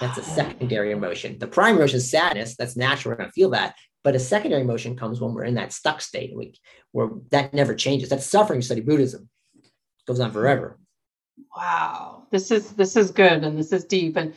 [0.00, 1.38] That's a secondary emotion.
[1.38, 2.56] The primary emotion is sadness.
[2.56, 3.12] That's natural.
[3.12, 3.74] We're going to feel that.
[4.04, 6.54] But a secondary emotion comes when we're in that stuck state, we,
[6.92, 8.10] where that never changes.
[8.10, 8.60] That's suffering.
[8.60, 9.28] Study Buddhism.
[9.64, 9.70] It
[10.06, 10.78] goes on forever
[11.56, 14.34] wow this is this is good and this is deep and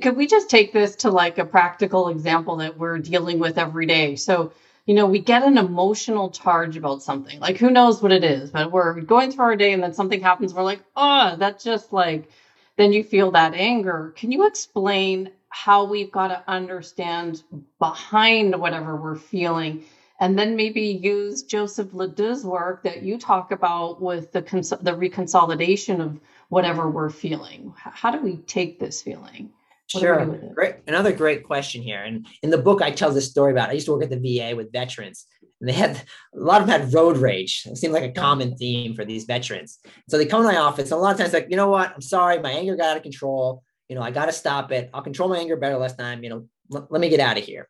[0.00, 3.86] could we just take this to like a practical example that we're dealing with every
[3.86, 4.52] day so
[4.86, 8.50] you know we get an emotional charge about something like who knows what it is
[8.50, 11.64] but we're going through our day and then something happens we're like ah, oh that's
[11.64, 12.28] just like
[12.76, 17.42] then you feel that anger can you explain how we've got to understand
[17.78, 19.84] behind whatever we're feeling
[20.22, 24.92] and then maybe use Joseph LeDoux's work that you talk about with the cons- the
[24.92, 27.74] reconsolidation of whatever we're feeling.
[27.76, 29.50] How do we take this feeling?
[29.92, 30.40] What sure.
[30.54, 30.76] Great.
[30.86, 32.02] Another great question here.
[32.02, 33.70] And in the book, I tell this story about.
[33.70, 35.26] I used to work at the VA with veterans,
[35.60, 36.02] and they had
[36.34, 37.62] a lot of them had road rage.
[37.66, 39.78] It seemed like a common theme for these veterans.
[40.08, 41.92] So they come to my office, and a lot of times, like, you know what?
[41.94, 43.62] I'm sorry, my anger got out of control.
[43.88, 44.90] You know, I got to stop it.
[44.94, 46.22] I'll control my anger better last time.
[46.22, 47.68] You know, l- let me get out of here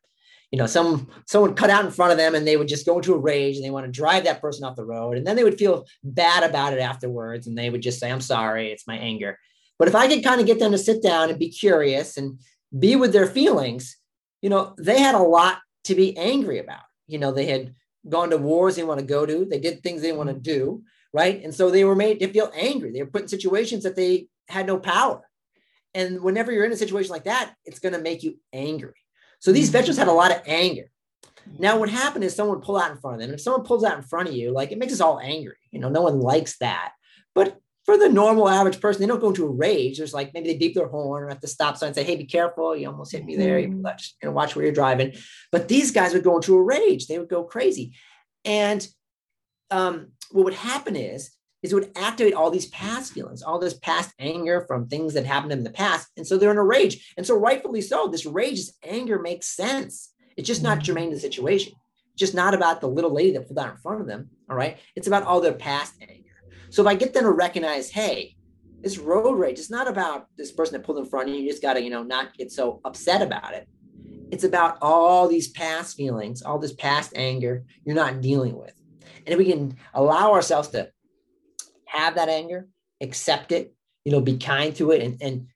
[0.53, 2.97] you know, some someone cut out in front of them and they would just go
[2.97, 5.17] into a rage and they want to drive that person off the road.
[5.17, 7.47] And then they would feel bad about it afterwards.
[7.47, 9.39] And they would just say, I'm sorry, it's my anger.
[9.79, 12.39] But if I could kind of get them to sit down and be curious and
[12.77, 13.97] be with their feelings,
[14.41, 16.83] you know, they had a lot to be angry about.
[17.07, 17.73] You know, they had
[18.07, 20.83] gone to wars they want to go to, they did things they want to do,
[21.13, 21.43] right?
[21.43, 22.91] And so they were made to feel angry.
[22.91, 25.21] They were put in situations that they had no power.
[25.93, 28.95] And whenever you're in a situation like that, it's going to make you angry.
[29.39, 29.73] So these mm-hmm.
[29.73, 30.89] veterans had a lot of anger.
[31.59, 33.33] Now, what happened is someone pull out in front of them.
[33.33, 35.57] If someone pulls out in front of you, like it makes us all angry.
[35.71, 36.93] You know, no one likes that.
[37.35, 39.97] But for the normal average person, they don't go into a rage.
[39.97, 42.15] There's like maybe they beep their horn or at the stop sign and say, "Hey,
[42.15, 42.75] be careful!
[42.75, 43.59] You almost hit me there.
[43.59, 45.13] You know, just you know, watch where you're driving."
[45.51, 47.07] But these guys would go into a rage.
[47.07, 47.93] They would go crazy,
[48.45, 48.87] and
[49.71, 51.31] um, what would happen is
[51.63, 55.25] is it would activate all these past feelings, all this past anger from things that
[55.25, 56.09] happened in the past.
[56.17, 57.13] And so they're in a rage.
[57.15, 60.11] And so rightfully so, this rage, this anger makes sense.
[60.35, 60.83] It's just not mm-hmm.
[60.83, 61.73] germane to the situation.
[62.11, 64.29] It's just not about the little lady that pulled out in front of them.
[64.49, 64.77] All right.
[64.95, 66.22] It's about all their past anger.
[66.73, 68.35] So if I get them to recognize, hey,
[68.81, 71.41] this road rage, it's not about this person that pulled in front of you.
[71.41, 73.67] You just got to, you know, not get so upset about it.
[74.31, 78.73] It's about all these past feelings, all this past anger you're not dealing with.
[79.03, 80.89] And if we can allow ourselves to
[81.85, 82.67] have that anger,
[83.01, 85.47] accept it, you know, be kind to it and, and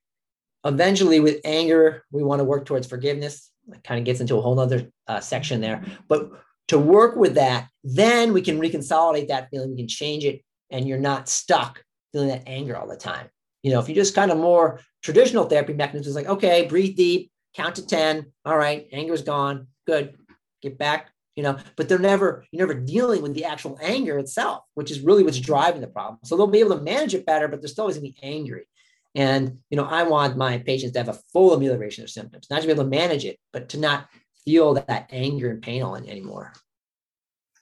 [0.65, 3.49] eventually with anger, we want to work towards forgiveness.
[3.73, 5.83] It kind of gets into a whole other uh, section there.
[6.07, 6.29] But
[6.67, 9.71] to work with that, then we can reconsolidate that feeling.
[9.71, 13.27] We can change it, and you're not stuck feeling that anger all the time.
[13.63, 17.31] You know, if you just kind of more traditional therapy mechanisms, like okay, breathe deep,
[17.55, 18.31] count to ten.
[18.45, 19.67] All right, anger's gone.
[19.85, 20.15] Good.
[20.61, 21.11] Get back.
[21.35, 25.01] You know, but they're never you're never dealing with the actual anger itself, which is
[25.01, 26.19] really what's driving the problem.
[26.23, 28.27] So they'll be able to manage it better, but they're still always going to be
[28.27, 28.67] angry.
[29.13, 32.61] And you know, I want my patients to have a full amelioration of symptoms, not
[32.61, 34.07] to be able to manage it, but to not
[34.45, 36.53] feel that anger and pain on anymore.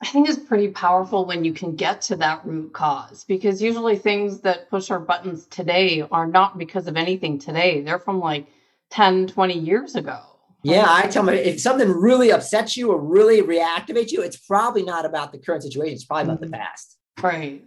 [0.06, 3.98] I think it's pretty powerful when you can get to that root cause because usually
[3.98, 7.82] things that push our buttons today are not because of anything today.
[7.82, 8.46] They're from like
[8.92, 10.20] 10, 20 years ago.
[10.62, 14.84] Yeah, I tell my if something really upsets you or really reactivates you, it's probably
[14.84, 15.96] not about the current situation.
[15.96, 16.52] It's probably about mm-hmm.
[16.52, 16.98] the past.
[17.22, 17.64] Right.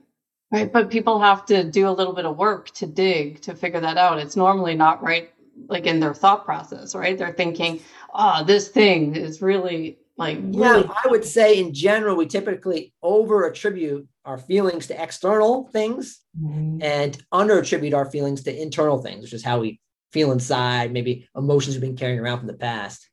[0.52, 0.72] Right.
[0.72, 3.96] But people have to do a little bit of work to dig to figure that
[3.96, 4.18] out.
[4.18, 5.30] It's normally not right
[5.66, 7.18] like in their thought process, right?
[7.18, 7.80] They're thinking,
[8.14, 12.92] oh, this thing is really like really- yeah, I would say in general, we typically
[13.02, 16.82] over attribute our feelings to external things mm-hmm.
[16.82, 19.80] and under attribute our feelings to internal things, which is how we
[20.12, 23.08] feel inside, maybe emotions we've been carrying around from the past.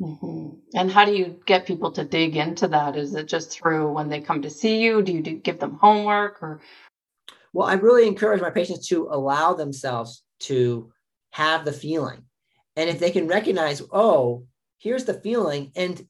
[0.00, 0.56] Mm-hmm.
[0.74, 2.96] And how do you get people to dig into that?
[2.96, 5.02] Is it just through when they come to see you?
[5.02, 6.60] Do you do, give them homework or?
[7.52, 10.92] Well, I really encourage my patients to allow themselves to
[11.30, 12.22] have the feeling.
[12.76, 14.46] And if they can recognize, oh,
[14.78, 16.06] here's the feeling, and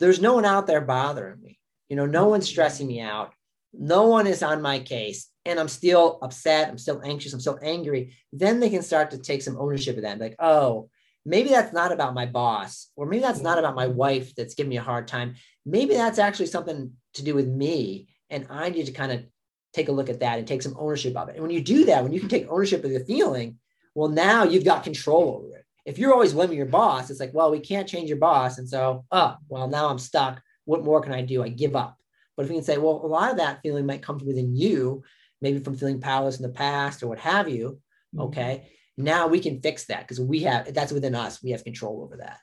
[0.00, 1.58] there's no one out there bothering me,
[1.88, 3.32] you know, no one's stressing me out,
[3.72, 7.58] no one is on my case, and I'm still upset, I'm still anxious, I'm still
[7.62, 10.18] angry, then they can start to take some ownership of that.
[10.18, 10.90] Like, oh,
[11.24, 14.70] maybe that's not about my boss, or maybe that's not about my wife that's giving
[14.70, 15.34] me a hard time.
[15.64, 18.08] Maybe that's actually something to do with me.
[18.30, 19.24] And I need to kind of
[19.72, 21.34] take a look at that and take some ownership of it.
[21.34, 23.58] And when you do that, when you can take ownership of the feeling,
[23.94, 25.64] well, now you've got control over it.
[25.90, 28.58] If you're always blaming your boss, it's like, well, we can't change your boss.
[28.58, 30.42] And so, oh, well, now I'm stuck.
[30.64, 31.42] What more can I do?
[31.42, 31.96] I give up.
[32.36, 34.56] But if we can say, well, a lot of that feeling might come from within
[34.56, 35.02] you,
[35.40, 37.80] maybe from feeling powerless in the past or what have you.
[38.14, 38.20] Mm-hmm.
[38.22, 38.70] Okay
[39.04, 41.42] now we can fix that because we have that's within us.
[41.42, 42.38] We have control over that.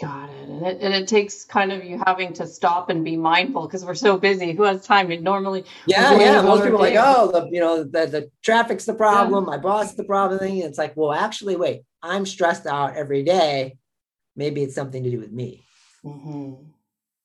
[0.00, 0.48] Got it.
[0.48, 0.78] And, it.
[0.80, 4.16] and it takes kind of you having to stop and be mindful because we're so
[4.16, 4.52] busy.
[4.52, 5.10] Who has time?
[5.12, 6.42] It normally yeah, yeah.
[6.42, 9.44] Most people are like, oh, the you know the, the traffic's the problem.
[9.44, 9.50] Yeah.
[9.50, 10.40] My boss is the problem.
[10.40, 11.82] And it's like, well, actually, wait.
[12.02, 13.78] I'm stressed out every day.
[14.36, 15.62] Maybe it's something to do with me.
[16.04, 16.54] Mm-hmm.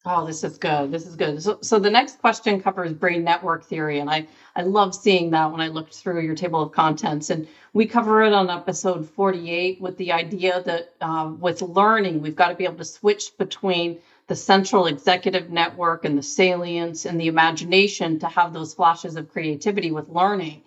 [0.09, 0.91] Oh, this is good.
[0.91, 1.41] This is good.
[1.43, 5.51] So, so the next question covers brain network theory, and I I love seeing that
[5.51, 7.29] when I looked through your table of contents.
[7.29, 12.35] And we cover it on episode 48 with the idea that uh, with learning, we've
[12.37, 17.19] got to be able to switch between the central executive network and the salience and
[17.19, 20.63] the imagination to have those flashes of creativity with learning.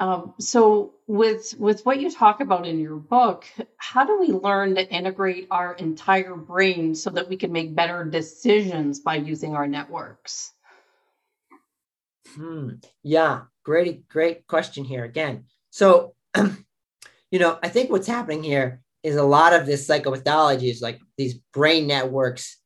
[0.00, 3.46] Um, so with with what you talk about in your book,
[3.78, 8.04] how do we learn to integrate our entire brain so that we can make better
[8.04, 10.52] decisions by using our networks?
[12.34, 12.74] Hmm.
[13.02, 15.44] Yeah, great, great question here again.
[15.70, 20.80] So, you know, I think what's happening here is a lot of this psychopathology is
[20.80, 22.58] like these brain networks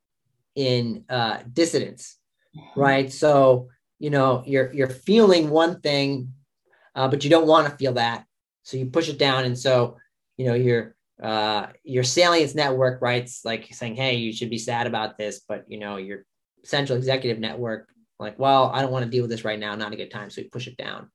[0.54, 2.18] in uh, dissidence,
[2.54, 2.80] mm-hmm.
[2.80, 3.12] right?
[3.12, 3.68] So,
[3.98, 6.34] you know, you're you're feeling one thing
[6.94, 8.24] uh, but you don't want to feel that.
[8.62, 9.44] So you push it down.
[9.44, 9.96] And so,
[10.36, 14.86] you know, your uh, your salience network writes like saying, hey, you should be sad
[14.86, 16.24] about this, but you know, your
[16.64, 19.92] central executive network, like, well, I don't want to deal with this right now, not
[19.92, 20.30] a good time.
[20.30, 21.10] So you push it down.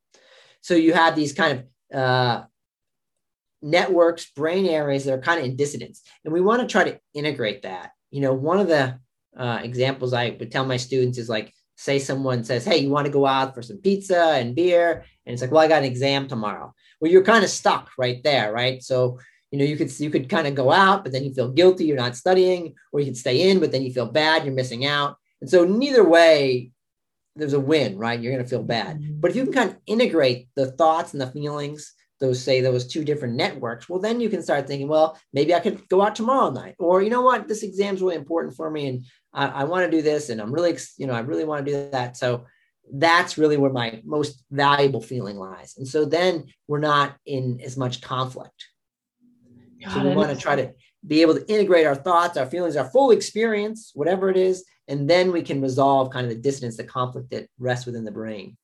[0.61, 1.59] So you have these kind
[1.91, 2.43] of uh,
[3.61, 6.01] networks, brain areas that are kind of in dissidence.
[6.23, 7.91] And we want to try to integrate that.
[8.11, 8.99] You know, one of the
[9.37, 13.05] uh, examples I would tell my students is like, say someone says, Hey, you want
[13.05, 15.05] to go out for some pizza and beer?
[15.25, 16.73] And it's like, well, I got an exam tomorrow.
[16.99, 18.81] Well, you're kind of stuck right there, right?
[18.83, 19.19] So,
[19.51, 21.85] you know, you could you could kind of go out, but then you feel guilty,
[21.85, 24.85] you're not studying, or you could stay in, but then you feel bad, you're missing
[24.85, 25.17] out.
[25.39, 26.71] And so neither way,
[27.35, 28.19] there's a win, right?
[28.19, 28.99] You're gonna feel bad.
[28.99, 29.19] Mm-hmm.
[29.19, 32.87] But if you can kind of integrate the thoughts and the feelings, those say those
[32.87, 36.15] two different networks, well, then you can start thinking, well, maybe I could go out
[36.15, 39.05] tomorrow night, or you know what, this exam's really important for me, and
[39.37, 41.71] I, I want to do this and I'm really, you know, I really want to
[41.71, 42.17] do that.
[42.17, 42.45] So
[42.91, 45.75] that's really where my most valuable feeling lies.
[45.77, 48.65] And so then we're not in as much conflict.
[49.93, 50.73] So we want to try to
[51.05, 55.07] be able to integrate our thoughts, our feelings, our full experience, whatever it is, and
[55.07, 58.57] then we can resolve kind of the dissonance, the conflict that rests within the brain.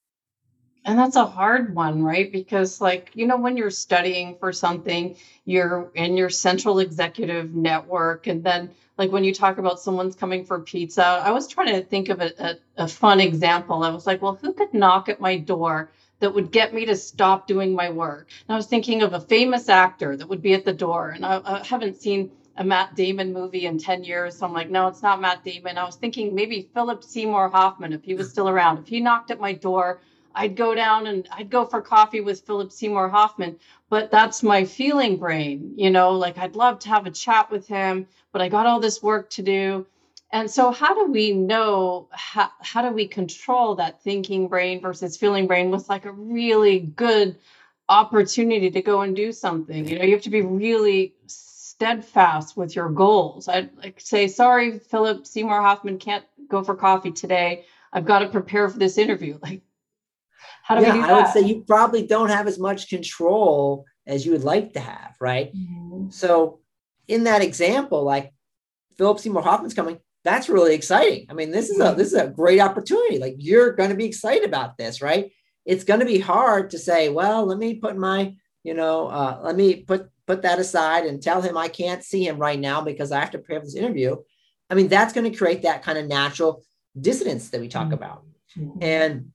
[0.85, 2.29] And that's a hard one, right?
[2.31, 8.27] Because, like, you know, when you're studying for something, you're in your central executive network.
[8.27, 11.83] And then, like, when you talk about someone's coming for pizza, I was trying to
[11.83, 13.83] think of a, a, a fun example.
[13.83, 16.95] I was like, well, who could knock at my door that would get me to
[16.95, 18.29] stop doing my work.
[18.47, 21.25] And I was thinking of a famous actor that would be at the door, and
[21.25, 24.37] I, I haven't seen a Matt Damon movie in 10 years.
[24.37, 25.77] So I'm like, no, it's not Matt Damon.
[25.77, 29.31] I was thinking maybe Philip Seymour Hoffman, if he was still around, if he knocked
[29.31, 30.01] at my door,
[30.35, 33.57] I'd go down and I'd go for coffee with Philip Seymour Hoffman.
[33.89, 37.67] But that's my feeling brain, you know, like I'd love to have a chat with
[37.67, 39.85] him, but I got all this work to do.
[40.31, 45.15] And so, how do we know how, how do we control that thinking brain versus
[45.15, 47.37] feeling brain with like a really good
[47.87, 49.87] opportunity to go and do something?
[49.87, 53.47] You know, you have to be really steadfast with your goals.
[53.47, 57.65] I'd like say, sorry, Philip Seymour Hoffman can't go for coffee today.
[57.91, 59.37] I've got to prepare for this interview.
[59.41, 59.61] Like,
[60.63, 61.11] how do yeah, we do that?
[61.11, 64.79] I would say you probably don't have as much control as you would like to
[64.79, 65.53] have, right?
[65.53, 66.09] Mm-hmm.
[66.09, 66.59] So,
[67.07, 68.33] in that example, like
[68.97, 71.25] Philip Seymour Hoffman's coming, that's really exciting.
[71.29, 71.97] I mean, this is a mm-hmm.
[71.97, 73.19] this is a great opportunity.
[73.19, 75.31] Like you're going to be excited about this, right?
[75.65, 79.41] It's going to be hard to say, well, let me put my, you know, uh,
[79.43, 82.79] let me put put that aside and tell him I can't see him right now
[82.79, 84.15] because I have to prepare for this interview.
[84.69, 86.63] I mean, that's going to create that kind of natural
[86.99, 87.93] dissonance that we talk mm-hmm.
[87.95, 88.23] about.
[88.57, 88.81] Mm-hmm.
[88.81, 89.31] And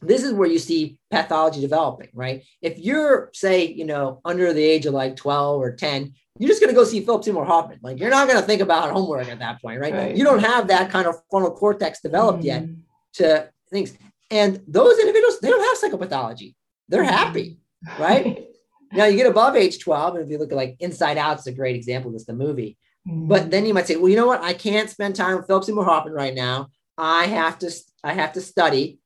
[0.00, 2.44] this is where you see pathology developing, right?
[2.62, 6.60] If you're, say, you know, under the age of like 12 or 10, you're just
[6.60, 7.80] going to go see Philip Seymour Hoffman.
[7.82, 9.92] Like, you're not going to think about homework at that point, right?
[9.92, 10.16] right.
[10.16, 12.46] You don't have that kind of frontal cortex developed mm-hmm.
[12.46, 12.68] yet
[13.14, 13.96] to things.
[14.30, 16.54] And those individuals, they don't have psychopathology.
[16.88, 17.12] They're mm-hmm.
[17.12, 17.58] happy,
[17.98, 18.44] right?
[18.90, 21.46] Now you get above age 12, and if you look at like Inside Out, it's
[21.46, 22.14] a great example.
[22.14, 22.78] It's the movie.
[23.06, 23.28] Mm-hmm.
[23.28, 24.42] But then you might say, well, you know what?
[24.42, 26.68] I can't spend time with Philip Seymour Hoffman right now.
[26.96, 27.70] I have to,
[28.02, 28.98] I have to study.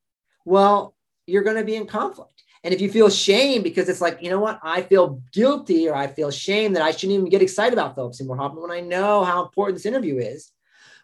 [0.45, 0.95] Well,
[1.27, 2.43] you're going to be in conflict.
[2.65, 5.95] And if you feel shame because it's like, you know what, I feel guilty or
[5.95, 8.81] I feel shame that I shouldn't even get excited about Philip Seymour Hoffman when I
[8.81, 10.53] know how important this interview is.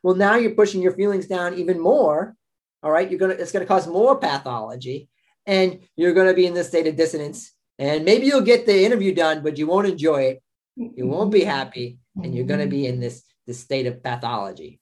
[0.03, 2.37] Well, now you're pushing your feelings down even more.
[2.83, 3.11] All right.
[3.11, 5.09] You're to, it's going to cause more pathology
[5.47, 8.85] and you're going to be in this state of dissonance and maybe you'll get the
[8.85, 10.43] interview done, but you won't enjoy it.
[10.77, 14.81] You won't be happy, and you're going to be in this this state of pathology.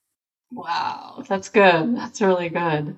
[0.50, 1.96] Wow, that's good.
[1.96, 2.96] That's really good.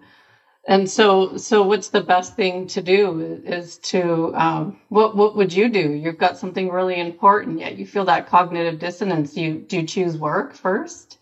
[0.68, 5.50] And so, so what's the best thing to do is to um, what what would
[5.50, 5.94] you do?
[5.94, 9.34] You've got something really important, yet you feel that cognitive dissonance.
[9.34, 11.16] You do you choose work first?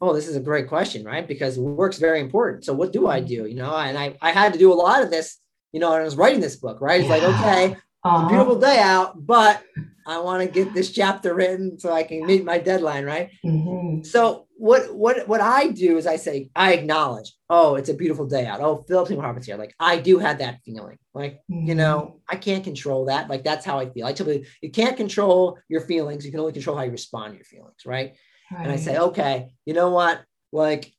[0.00, 1.26] Oh, this is a great question, right?
[1.26, 2.64] Because work's very important.
[2.64, 3.46] So what do I do?
[3.46, 5.38] You know, and I I had to do a lot of this.
[5.70, 7.00] You know, when I was writing this book, right?
[7.00, 7.16] It's yeah.
[7.16, 9.62] like okay, beautiful day out, but
[10.04, 13.30] I want to get this chapter written so I can meet my deadline, right?
[13.44, 14.02] Mm-hmm.
[14.02, 18.26] So what what what I do is I say I acknowledge, oh, it's a beautiful
[18.26, 18.60] day out.
[18.60, 19.56] Oh, Philip Seymour Hoffman's here.
[19.56, 20.98] Like I do have that feeling.
[21.12, 21.66] Like mm-hmm.
[21.66, 23.28] you know, I can't control that.
[23.28, 24.06] Like that's how I feel.
[24.06, 26.24] I tell you, you can't control your feelings.
[26.24, 28.14] You can only control how you respond to your feelings, right?
[28.52, 28.62] right.
[28.62, 30.22] And I say, okay, you know what?
[30.52, 30.92] Like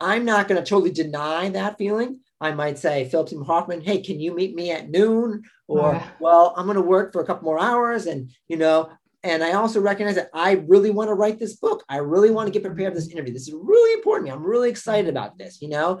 [0.00, 2.20] I'm not going to totally deny that feeling.
[2.40, 5.42] I might say, Philip Seymour Hoffman, hey, can you meet me at noon?
[5.68, 6.08] Or, yeah.
[6.20, 8.06] well, I'm going to work for a couple more hours.
[8.06, 8.90] And, you know,
[9.22, 11.84] and I also recognize that I really want to write this book.
[11.88, 13.32] I really want to get prepared for this interview.
[13.34, 14.36] This is really important to me.
[14.36, 15.60] I'm really excited about this.
[15.60, 16.00] You know,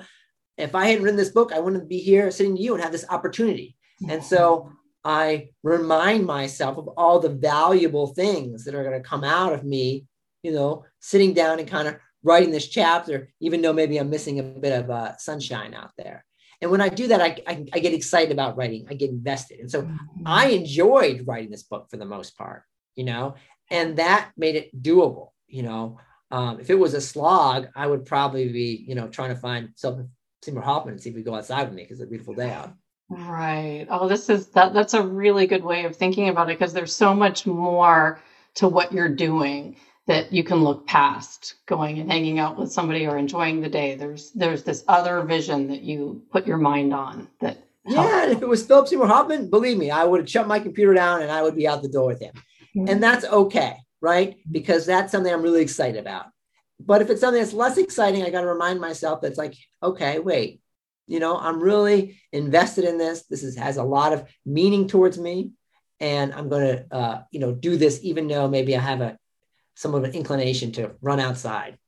[0.56, 2.92] if I hadn't written this book, I wouldn't be here sitting to you and have
[2.92, 3.76] this opportunity.
[4.08, 4.72] And so
[5.04, 9.64] I remind myself of all the valuable things that are going to come out of
[9.64, 10.06] me,
[10.42, 14.38] you know, sitting down and kind of writing this chapter, even though maybe I'm missing
[14.38, 16.24] a bit of uh, sunshine out there.
[16.60, 18.86] And when I do that, I, I, I get excited about writing.
[18.90, 19.60] I get invested.
[19.60, 20.22] And so mm-hmm.
[20.26, 22.64] I enjoyed writing this book for the most part,
[23.00, 23.34] you know,
[23.70, 25.98] and that made it doable, you know.
[26.30, 29.70] Um, if it was a slog, I would probably be, you know, trying to find
[29.74, 30.06] something
[30.42, 32.50] Seymour Hoffman and see if we go outside with me because it's a beautiful day
[32.50, 32.74] out.
[33.08, 33.86] Right.
[33.88, 36.94] Oh, this is that that's a really good way of thinking about it because there's
[36.94, 38.20] so much more
[38.56, 43.06] to what you're doing that you can look past going and hanging out with somebody
[43.06, 43.94] or enjoying the day.
[43.94, 48.42] There's there's this other vision that you put your mind on that yeah, and if
[48.42, 51.30] it was Philip Seymour Hoffman, believe me, I would have shut my computer down and
[51.30, 52.34] I would be out the door with him.
[52.76, 52.88] Mm-hmm.
[52.88, 54.36] And that's okay, right?
[54.50, 56.26] Because that's something I'm really excited about.
[56.78, 60.18] But if it's something that's less exciting, I got to remind myself that's like, okay,
[60.18, 60.60] wait,
[61.06, 63.24] you know, I'm really invested in this.
[63.24, 65.50] This is, has a lot of meaning towards me.
[65.98, 69.18] And I'm going to, uh, you know, do this even though maybe I have a
[69.74, 71.78] some of an inclination to run outside.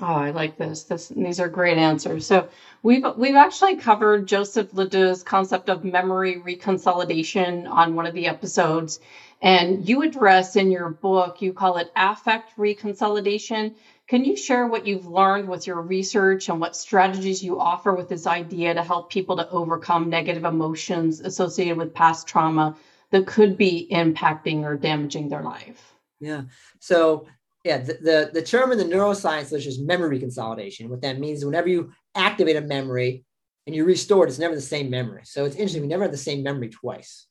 [0.00, 0.84] Oh, I like this.
[0.84, 1.08] this.
[1.08, 2.26] These are great answers.
[2.26, 2.48] So
[2.82, 9.00] we've we've actually covered Joseph LeDoux's concept of memory reconsolidation on one of the episodes,
[9.42, 13.74] and you address in your book you call it affect reconsolidation.
[14.08, 18.08] Can you share what you've learned with your research and what strategies you offer with
[18.08, 22.76] this idea to help people to overcome negative emotions associated with past trauma
[23.10, 25.92] that could be impacting or damaging their life?
[26.20, 26.42] Yeah.
[26.78, 27.26] So
[27.64, 30.88] yeah, the, the, the term in the neuroscience is memory consolidation.
[30.88, 33.24] What that means is whenever you activate a memory,
[33.66, 35.22] and you restore it, it's never the same memory.
[35.24, 35.82] So it's interesting.
[35.82, 37.26] We never have the same memory twice.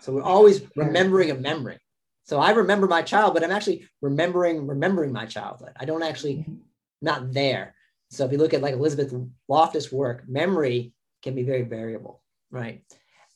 [0.00, 1.78] So we're always remembering a memory.
[2.24, 5.72] So I remember my child, but I'm actually remembering remembering my childhood.
[5.76, 6.56] I don't actually mm-hmm.
[7.00, 7.74] not there.
[8.10, 9.14] So if you look at like Elizabeth
[9.48, 10.92] Loftus' work, memory
[11.22, 12.82] can be very variable, right?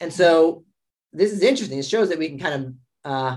[0.00, 0.64] And so
[1.12, 1.78] this is interesting.
[1.78, 3.36] It shows that we can kind of uh,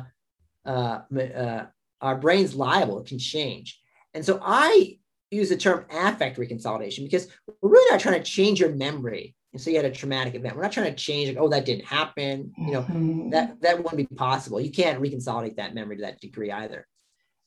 [0.66, 1.66] uh, uh,
[2.02, 3.80] our brain's liable; it can change.
[4.14, 4.98] And so I
[5.32, 7.28] use the term affect reconsolidation because
[7.62, 9.36] we're really not trying to change your memory.
[9.56, 10.54] And so you had a traumatic event.
[10.54, 12.52] We're not trying to change like, oh, that didn't happen.
[12.58, 13.30] You know, mm-hmm.
[13.30, 14.60] that that wouldn't be possible.
[14.60, 16.86] You can't reconsolidate that memory to that degree either.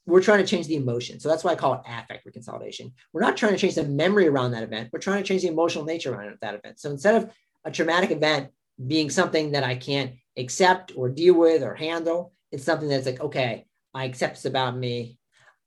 [0.07, 1.21] We're trying to change the emotion.
[1.21, 2.93] So that's why I call it affect reconsolidation.
[3.13, 4.89] We're not trying to change the memory around that event.
[4.91, 6.81] We're trying to change the emotional nature around that event.
[6.81, 7.31] So instead of
[7.67, 8.49] a traumatic event
[8.87, 13.21] being something that I can't accept or deal with or handle, it's something that's like,
[13.21, 15.19] okay, I accept this about me.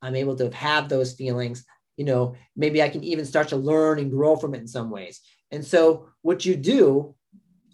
[0.01, 1.63] I'm able to have those feelings
[1.97, 4.89] you know maybe i can even start to learn and grow from it in some
[4.89, 5.21] ways
[5.51, 7.15] and so what you do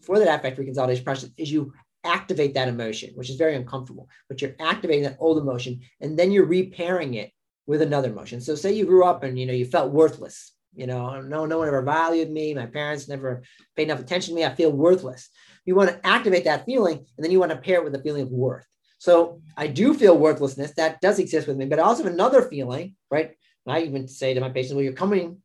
[0.01, 1.73] for that affect reconsolidation process is you
[2.03, 6.32] activate that emotion which is very uncomfortable but you're activating that old emotion and then
[6.32, 7.32] you're repairing it
[7.67, 8.39] with another emotion.
[8.41, 11.45] So say you grew up and you know you felt worthless you know oh, no
[11.45, 12.53] no one ever valued me.
[12.53, 13.43] My parents never
[13.75, 14.45] paid enough attention to me.
[14.45, 15.30] I feel worthless.
[15.65, 18.01] You want to activate that feeling and then you want to pair it with a
[18.01, 18.65] feeling of worth.
[18.99, 20.73] So i do feel worthlessness.
[20.75, 23.32] That does exist with me but i also have another feeling right?
[23.65, 25.41] And I even say to my patients, well, you're coming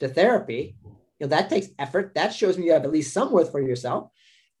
[0.00, 0.76] to therapy,
[1.24, 2.12] you know, that takes effort.
[2.14, 4.10] That shows me you have at least some worth for yourself.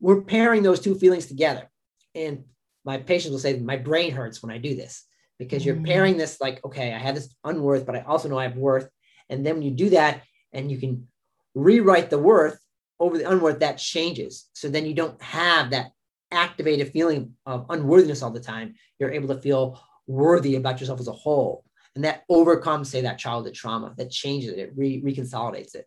[0.00, 1.70] We're pairing those two feelings together.
[2.14, 2.44] And
[2.84, 5.04] my patients will say, my brain hurts when I do this
[5.38, 5.84] because you're mm-hmm.
[5.84, 8.88] pairing this like, okay, I have this unworth, but I also know I have worth.
[9.28, 11.08] And then when you do that and you can
[11.54, 12.58] rewrite the worth
[13.00, 14.48] over the unworth, that changes.
[14.54, 15.90] So then you don't have that
[16.30, 18.74] activated feeling of unworthiness all the time.
[18.98, 23.18] You're able to feel worthy about yourself as a whole and that overcomes say that
[23.18, 25.86] childhood trauma that changes it it re- reconsolidates it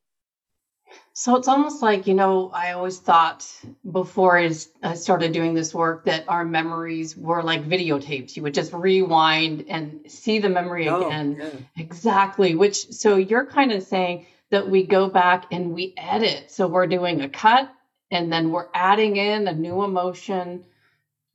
[1.13, 3.49] so it's almost like you know i always thought
[3.91, 4.49] before i
[4.93, 8.35] started doing this work that our memories were like videotapes.
[8.35, 11.37] You would just rewind and see the memory oh, again.
[11.39, 11.49] yeah.
[11.83, 16.51] exactly which so you're kind of saying that we go back and we edit.
[16.51, 17.69] So we're doing a cut
[18.11, 20.63] and then we're adding in a new emotion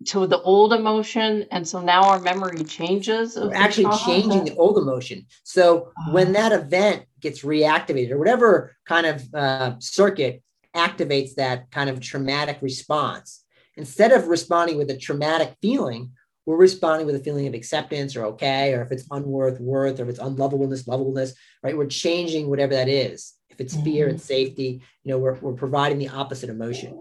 [0.07, 4.79] to the old emotion and so now our memory changes We're actually changing the old
[4.79, 5.27] emotion.
[5.45, 10.43] So when that event gets reactivated or whatever kind of uh, circuit
[10.75, 13.45] activates that kind of traumatic response
[13.77, 16.13] instead of responding with a traumatic feeling
[16.47, 20.05] we're responding with a feeling of acceptance or okay or if it's unworth worth or
[20.05, 21.77] if it's unlovableness lovableness right?
[21.77, 23.35] We're changing whatever that is.
[23.51, 24.13] If it's fear mm-hmm.
[24.13, 26.99] and safety you know we're, we're providing the opposite emotion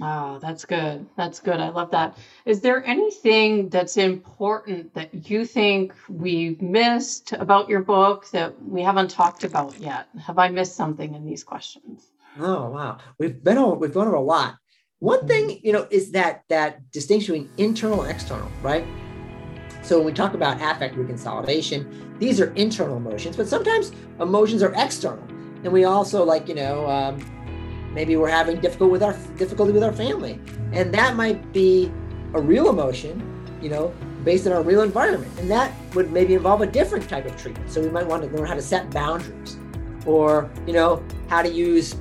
[0.00, 1.06] Oh, that's good.
[1.16, 1.60] That's good.
[1.60, 2.18] I love that.
[2.46, 8.82] Is there anything that's important that you think we've missed about your book that we
[8.82, 10.08] haven't talked about yet?
[10.20, 12.10] Have I missed something in these questions?
[12.40, 14.56] Oh wow, we've been over, we've gone over a lot.
[14.98, 15.66] One thing mm-hmm.
[15.66, 18.84] you know is that that distinction between internal and external, right?
[19.82, 24.72] So when we talk about affect reconsolidation, these are internal emotions, but sometimes emotions are
[24.74, 25.22] external,
[25.62, 26.90] and we also like you know.
[26.90, 27.33] Um,
[27.94, 30.38] maybe we're having difficult with our difficulty with our family.
[30.72, 31.90] And that might be
[32.34, 33.30] a real emotion
[33.62, 35.32] you know based on our real environment.
[35.38, 37.70] And that would maybe involve a different type of treatment.
[37.70, 39.56] So we might want to learn how to set boundaries.
[40.06, 41.96] Or you know how to use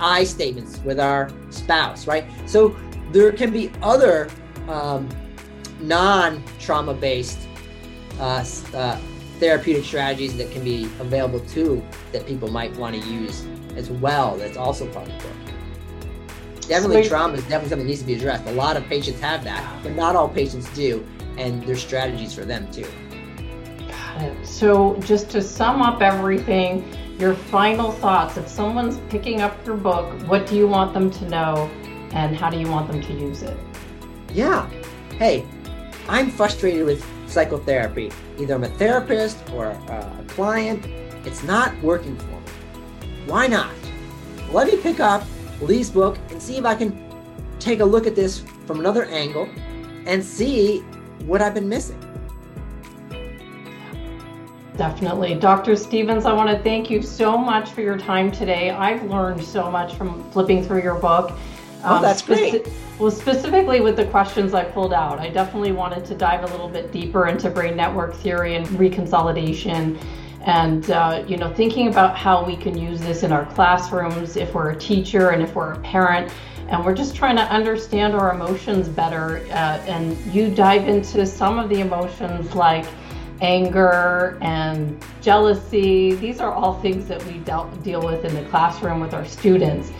[0.00, 2.24] i statements with our spouse right?
[2.46, 2.74] So
[3.12, 4.28] there can be other
[4.68, 5.08] um,
[5.80, 7.38] non-trauma based
[8.18, 9.00] uh, uh,
[9.40, 11.82] therapeutic strategies that can be available too
[12.12, 15.36] that people might want to use as well that's also part of the book.
[16.68, 18.46] Definitely, trauma is definitely something that needs to be addressed.
[18.46, 21.04] A lot of patients have that, but not all patients do,
[21.36, 22.86] and there's strategies for them too.
[23.88, 24.46] Got it.
[24.46, 26.84] So, just to sum up everything,
[27.18, 31.28] your final thoughts if someone's picking up your book, what do you want them to
[31.28, 31.68] know,
[32.12, 33.58] and how do you want them to use it?
[34.32, 34.70] Yeah.
[35.18, 35.44] Hey,
[36.08, 38.10] I'm frustrated with psychotherapy.
[38.38, 40.86] Either I'm a therapist or a client,
[41.26, 43.12] it's not working for me.
[43.26, 43.74] Why not?
[44.52, 45.24] Let me pick up
[45.60, 46.98] Lee's book and see if I can
[47.58, 49.48] take a look at this from another angle
[50.06, 50.80] and see
[51.26, 52.00] what I've been missing.
[54.76, 55.34] Definitely.
[55.34, 55.76] Dr.
[55.76, 58.70] Stevens, I want to thank you so much for your time today.
[58.70, 61.32] I've learned so much from flipping through your book.
[61.84, 62.68] Oh, um, that's speci- great.
[62.98, 66.68] Well, specifically with the questions I pulled out, I definitely wanted to dive a little
[66.68, 69.98] bit deeper into brain network theory and reconsolidation
[70.42, 74.54] and uh, you know thinking about how we can use this in our classrooms if
[74.54, 76.32] we're a teacher and if we're a parent
[76.68, 81.58] and we're just trying to understand our emotions better uh, and you dive into some
[81.58, 82.86] of the emotions like
[83.40, 86.14] anger and jealousy.
[86.14, 87.38] These are all things that we
[87.82, 89.90] deal with in the classroom with our students.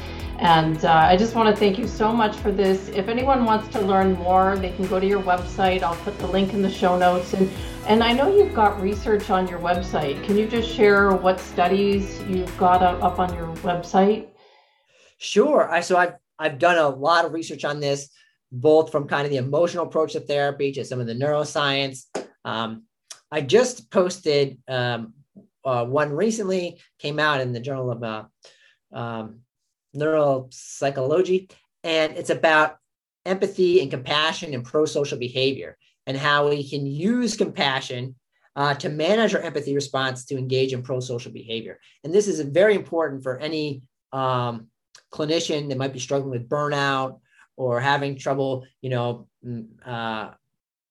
[0.40, 2.88] And uh, I just want to thank you so much for this.
[2.88, 5.82] If anyone wants to learn more, they can go to your website.
[5.82, 7.34] I'll put the link in the show notes.
[7.34, 7.50] And,
[7.86, 10.24] and I know you've got research on your website.
[10.24, 14.28] Can you just share what studies you've got up on your website?
[15.18, 15.70] Sure.
[15.70, 18.08] I, so I've, I've done a lot of research on this,
[18.50, 22.06] both from kind of the emotional approach to therapy to some of the neuroscience.
[22.46, 22.84] Um,
[23.30, 25.12] I just posted um,
[25.66, 28.24] uh, one recently, came out in the Journal of uh,
[28.90, 29.40] um,
[29.96, 31.50] Neuropsychology,
[31.84, 32.76] and it's about
[33.26, 35.76] empathy and compassion and pro-social behavior
[36.06, 38.14] and how we can use compassion
[38.56, 41.78] uh, to manage our empathy response to engage in pro-social behavior.
[42.02, 43.82] And this is very important for any
[44.12, 44.68] um,
[45.12, 47.20] clinician that might be struggling with burnout
[47.56, 49.28] or having trouble, you know,
[49.86, 50.30] uh,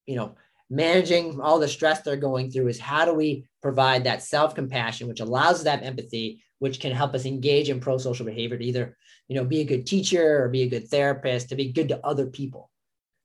[0.06, 0.36] you know,
[0.70, 5.20] managing all the stress they're going through is how do we provide that self-compassion which
[5.20, 8.98] allows that empathy which can help us engage in pro-social behavior to either
[9.28, 12.06] you know be a good teacher or be a good therapist to be good to
[12.06, 12.70] other people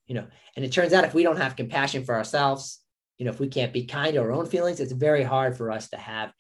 [0.07, 0.27] you know
[0.57, 2.81] and it turns out if we don't have compassion for ourselves
[3.19, 5.71] you know if we can't be kind to our own feelings it's very hard for
[5.71, 6.33] us to have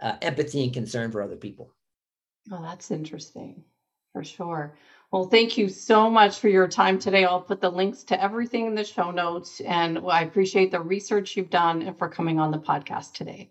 [0.00, 1.72] uh, empathy and concern for other people
[2.52, 3.64] oh that's interesting
[4.12, 4.76] for sure
[5.12, 7.24] well, thank you so much for your time today.
[7.24, 9.60] I'll put the links to everything in the show notes.
[9.60, 13.50] And I appreciate the research you've done and for coming on the podcast today.